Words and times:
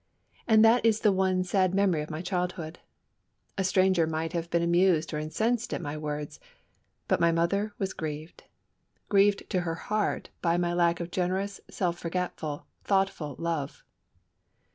And 0.47 0.65
that 0.65 0.83
is 0.83 1.01
the 1.01 1.11
one 1.11 1.43
sad 1.43 1.75
memory 1.75 2.01
of 2.01 2.09
my 2.09 2.23
childhood. 2.23 2.79
A 3.55 3.63
stranger 3.63 4.07
might 4.07 4.33
have 4.33 4.49
been 4.49 4.63
amused 4.63 5.13
or 5.13 5.19
incensed 5.19 5.75
at 5.75 5.79
my 5.79 5.95
words, 5.95 6.39
but 7.07 7.19
mother 7.19 7.75
was 7.77 7.93
grieved 7.93 8.45
grieved 9.09 9.47
to 9.51 9.59
her 9.61 9.75
heart 9.75 10.31
by 10.41 10.57
my 10.57 10.73
lack 10.73 11.01
of 11.01 11.11
generous, 11.11 11.61
self 11.69 11.99
forgetful, 11.99 12.65
thoughtful 12.83 13.35
love. 13.37 13.83